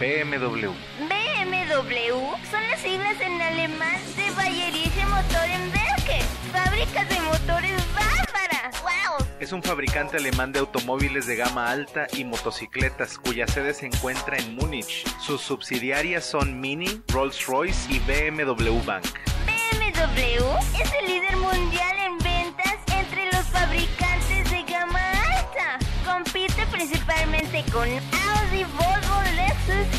BMW. 0.00 0.72
BMW 0.98 2.16
son 2.50 2.70
las 2.70 2.80
siglas 2.80 3.20
en 3.20 3.42
alemán 3.42 4.00
de 4.16 4.30
Bayerische 4.34 5.04
Motorenwerke, 5.04 6.22
fábricas 6.50 7.06
de 7.10 7.20
motores 7.20 7.76
bárbaras. 7.94 8.80
¡Wow! 8.80 9.26
Es 9.40 9.52
un 9.52 9.62
fabricante 9.62 10.16
alemán 10.16 10.52
de 10.52 10.60
automóviles 10.60 11.26
de 11.26 11.36
gama 11.36 11.70
alta 11.70 12.06
y 12.14 12.24
motocicletas 12.24 13.18
cuya 13.18 13.46
sede 13.46 13.74
se 13.74 13.88
encuentra 13.88 14.38
en 14.38 14.54
Múnich. 14.54 15.04
Sus 15.20 15.42
subsidiarias 15.42 16.24
son 16.24 16.58
Mini, 16.58 17.02
Rolls-Royce 17.08 17.92
y 17.92 17.98
BMW 17.98 18.82
Bank. 18.86 19.04
BMW 19.44 20.80
es 20.82 20.92
el 20.98 21.06
líder 21.08 21.36
mundial 21.36 21.98
en 21.98 22.16
ventas 22.20 22.76
entre 22.86 23.26
los 23.26 23.44
fabricantes 23.48 24.50
de 24.50 24.62
gama 24.62 25.12
alta. 25.36 25.78
Compite 26.06 26.64
principalmente 26.72 27.62
con 27.70 27.86
Audi, 27.86 28.64
Volvo, 28.64 29.09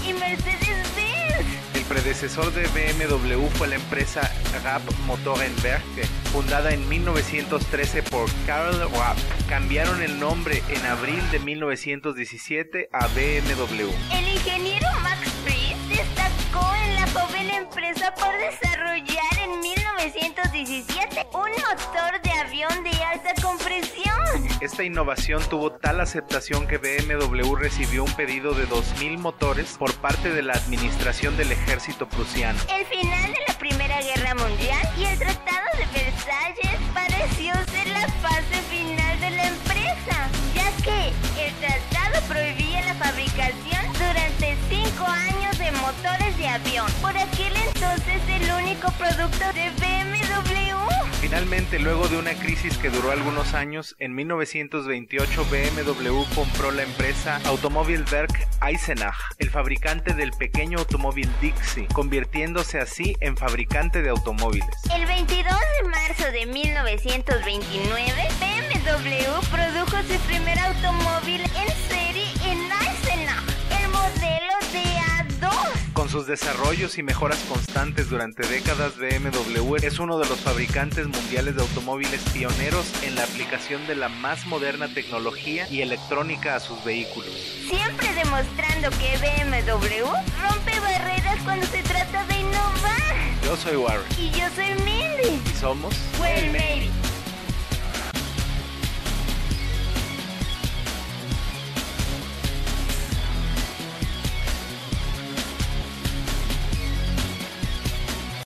Y 0.07 0.13
Mercedes-Benz. 0.13 1.75
El 1.75 1.83
predecesor 1.83 2.53
de 2.53 2.63
BMW 2.67 3.47
fue 3.57 3.67
la 3.67 3.75
empresa 3.75 4.21
Rapp 4.63 4.83
Motorenwerke, 5.05 6.03
fundada 6.31 6.73
en 6.73 6.87
1913 6.87 8.03
por 8.03 8.29
Karl 8.45 8.79
Rapp. 8.91 9.17
Cambiaron 9.49 10.01
el 10.01 10.19
nombre 10.19 10.61
en 10.69 10.85
abril 10.85 11.21
de 11.31 11.39
1917 11.39 12.89
a 12.91 13.07
BMW. 13.07 13.89
El 14.13 14.27
ingeniero 14.33 14.87
Max 15.01 15.29
Fried 15.43 15.60
1917 20.49 21.27
un 21.33 21.51
motor 21.51 22.21
de 22.23 22.31
avión 22.31 22.83
de 22.83 22.91
alta 23.03 23.33
compresión. 23.41 24.47
Esta 24.59 24.83
innovación 24.83 25.43
tuvo 25.49 25.71
tal 25.71 26.01
aceptación 26.01 26.67
que 26.67 26.77
BMW 26.77 27.55
recibió 27.55 28.03
un 28.03 28.13
pedido 28.13 28.53
de 28.53 28.67
2.000 28.67 29.17
motores 29.19 29.77
por 29.77 29.93
parte 29.95 30.29
de 30.29 30.41
la 30.41 30.53
administración 30.53 31.37
del 31.37 31.51
ejército 31.51 32.07
prusiano. 32.07 32.59
El 32.69 32.85
final 32.85 33.31
de 33.31 33.39
la 33.47 33.53
Primera 33.59 34.01
Guerra 34.01 34.35
Mundial 34.35 34.89
y 34.97 35.05
el 35.05 35.19
Tratado 35.19 35.67
de 35.77 36.01
Versalles 36.01 36.79
pareció 36.93 37.53
ser 37.71 37.87
la 37.89 38.07
fase 38.21 38.61
final 38.69 39.19
de 39.19 39.29
la 39.31 39.47
empresa, 39.47 40.29
ya 40.55 40.71
que 40.83 41.13
el 41.45 41.53
tratado 41.55 42.21
prohibía 42.27 42.81
la 42.81 42.95
fabricación 42.95 43.93
durante 43.93 44.57
cinco 44.69 45.05
años 45.05 45.30
motores 45.91 46.37
de 46.37 46.47
avión. 46.47 46.87
Por 47.01 47.17
aquel 47.17 47.53
entonces 47.67 48.21
el 48.29 48.51
único 48.63 48.91
producto 48.91 49.45
de 49.53 49.69
BMW. 49.71 50.71
Finalmente, 51.19 51.79
luego 51.79 52.07
de 52.07 52.17
una 52.17 52.33
crisis 52.33 52.77
que 52.77 52.89
duró 52.89 53.11
algunos 53.11 53.53
años, 53.53 53.95
en 53.99 54.15
1928 54.15 55.45
BMW 55.45 56.23
compró 56.33 56.71
la 56.71 56.83
empresa 56.83 57.39
Automobilwerk 57.45 58.47
Eisenach, 58.65 59.15
el 59.37 59.49
fabricante 59.49 60.13
del 60.13 60.31
pequeño 60.31 60.79
automóvil 60.79 61.29
Dixie, 61.39 61.87
convirtiéndose 61.93 62.79
así 62.79 63.15
en 63.19 63.37
fabricante 63.37 64.01
de 64.01 64.09
automóviles. 64.09 64.69
El 64.93 65.05
22 65.05 65.45
de 65.83 65.89
marzo 65.89 66.31
de 66.31 66.45
1929, 66.45 68.27
BMW 68.39 69.47
produjo 69.51 69.97
su 70.07 70.19
primer 70.27 70.57
automóvil 70.59 71.41
en 71.41 71.90
sus 76.11 76.27
desarrollos 76.27 76.97
y 76.97 77.03
mejoras 77.03 77.39
constantes 77.47 78.09
durante 78.09 78.45
décadas, 78.45 78.97
BMW 78.97 79.75
es 79.77 79.97
uno 79.97 80.19
de 80.19 80.27
los 80.27 80.41
fabricantes 80.41 81.07
mundiales 81.07 81.55
de 81.55 81.61
automóviles 81.61 82.19
pioneros 82.33 82.85
en 83.03 83.15
la 83.15 83.23
aplicación 83.23 83.87
de 83.87 83.95
la 83.95 84.09
más 84.09 84.45
moderna 84.45 84.93
tecnología 84.93 85.69
y 85.69 85.81
electrónica 85.81 86.55
a 86.57 86.59
sus 86.59 86.83
vehículos. 86.83 87.31
Siempre 87.69 88.13
demostrando 88.13 88.89
que 88.99 89.17
BMW 89.19 90.05
rompe 90.41 90.79
barreras 90.81 91.39
cuando 91.45 91.65
se 91.67 91.81
trata 91.81 92.25
de 92.25 92.39
innovar. 92.39 93.15
Yo 93.45 93.55
soy 93.55 93.77
Warren 93.77 94.05
Y 94.19 94.31
yo 94.31 94.49
soy 94.53 94.75
Mindy. 94.83 95.41
y 95.49 95.57
somos 95.59 95.95
Well, 96.19 96.51
maybe. 96.51 96.89